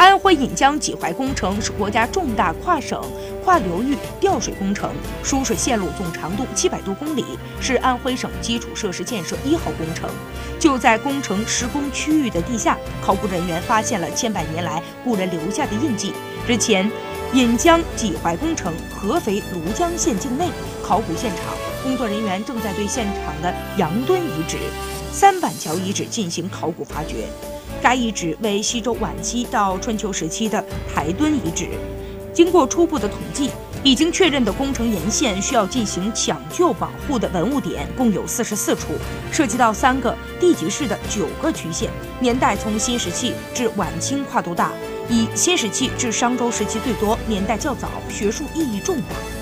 [0.00, 3.04] 安徽引江济淮工程是国家重大跨省、
[3.44, 4.90] 跨流域调水工程，
[5.22, 7.22] 输水线路总长度七百多公里，
[7.60, 10.08] 是安徽省基础设施建设一号工程。
[10.58, 16.14] 就在工程施工区域的地下，考古人员发现了千百年来古人留下的印记。
[16.48, 16.90] 日前，
[17.34, 20.48] 引江济淮工程合肥庐江县境内
[20.82, 21.44] 考古现场。
[21.82, 24.56] 工作人员正在对现场的杨墩遗址、
[25.12, 27.26] 三板桥遗址进行考古发掘。
[27.82, 31.68] 该遗址为西周晚期到春秋时期的台墩遗址。
[32.32, 33.50] 经过初步的统计，
[33.82, 38.92] 已经确认的工程沿线需要进行抢救保护的文物点共有四十四处，
[39.32, 44.70] 涉及到三个地级市的九个区县，年代从新石器至晚清跨度大，
[45.08, 49.39] 以新石器至商周时期最多，年代较早，学术意义重大。